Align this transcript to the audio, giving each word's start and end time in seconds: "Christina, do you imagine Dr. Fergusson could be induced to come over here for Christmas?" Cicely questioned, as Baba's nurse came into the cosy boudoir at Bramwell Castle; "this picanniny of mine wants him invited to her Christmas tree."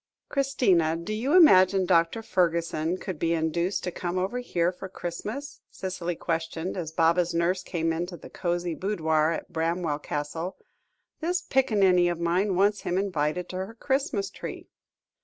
"Christina, 0.29 0.95
do 0.97 1.13
you 1.13 1.33
imagine 1.35 1.85
Dr. 1.85 2.23
Fergusson 2.23 2.97
could 2.97 3.19
be 3.19 3.35
induced 3.35 3.83
to 3.83 3.91
come 3.91 4.17
over 4.17 4.39
here 4.39 4.71
for 4.71 4.89
Christmas?" 4.89 5.61
Cicely 5.69 6.15
questioned, 6.15 6.75
as 6.75 6.91
Baba's 6.91 7.35
nurse 7.35 7.61
came 7.61 7.93
into 7.93 8.17
the 8.17 8.27
cosy 8.31 8.73
boudoir 8.73 9.29
at 9.31 9.53
Bramwell 9.53 9.99
Castle; 9.99 10.57
"this 11.19 11.43
picanniny 11.43 12.09
of 12.09 12.19
mine 12.19 12.55
wants 12.55 12.81
him 12.81 12.97
invited 12.97 13.47
to 13.49 13.57
her 13.57 13.75
Christmas 13.75 14.31
tree." 14.31 14.69